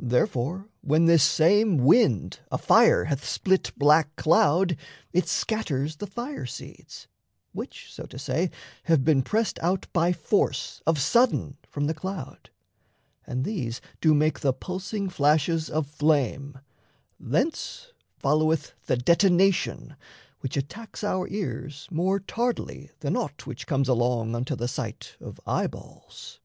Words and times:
Therefore, 0.00 0.68
when 0.80 1.04
this 1.04 1.22
same 1.22 1.76
wind 1.76 2.40
a 2.50 2.58
fire 2.58 3.04
Hath 3.04 3.24
split 3.24 3.70
black 3.76 4.16
cloud, 4.16 4.76
it 5.12 5.28
scatters 5.28 5.98
the 5.98 6.08
fire 6.08 6.44
seeds, 6.44 7.06
Which, 7.52 7.86
so 7.92 8.02
to 8.06 8.18
say, 8.18 8.50
have 8.86 9.04
been 9.04 9.22
pressed 9.22 9.60
out 9.60 9.86
by 9.92 10.12
force 10.12 10.82
Of 10.88 10.98
sudden 10.98 11.56
from 11.62 11.84
the 11.86 11.94
cloud; 11.94 12.50
and 13.28 13.44
these 13.44 13.80
do 14.00 14.12
make 14.12 14.40
The 14.40 14.52
pulsing 14.52 15.08
flashes 15.08 15.70
of 15.70 15.86
flame; 15.86 16.58
thence 17.20 17.92
followeth 18.18 18.74
The 18.86 18.96
detonation 18.96 19.94
which 20.40 20.56
attacks 20.56 21.04
our 21.04 21.28
ears 21.28 21.86
More 21.92 22.18
tardily 22.18 22.90
than 22.98 23.16
aught 23.16 23.46
which 23.46 23.68
comes 23.68 23.88
along 23.88 24.34
Unto 24.34 24.56
the 24.56 24.66
sight 24.66 25.14
of 25.20 25.38
eyeballs. 25.46 26.40